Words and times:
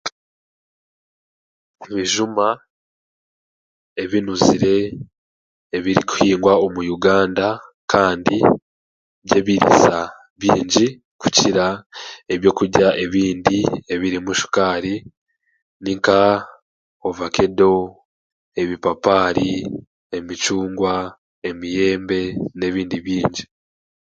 Ebijuma 1.89 2.47
ebinuzire 4.03 4.75
ebirikuhingwa 5.77 6.53
omu 6.65 6.81
Uganda 6.95 7.47
kandi 7.91 8.37
n'ebiriisa 9.27 9.95
bingi 10.41 10.87
kukira 11.21 11.65
ebyokurya 12.33 12.87
ebindi 13.03 13.59
ebirimu 13.93 14.31
shukaari 14.39 14.95
ninka 15.83 16.19
ovakedo, 17.07 17.73
ebipapaari, 18.61 19.51
emicungwa, 20.17 20.93
emiyembe, 21.49 22.19
n'ebindi 22.57 22.97
bingi 23.05 23.43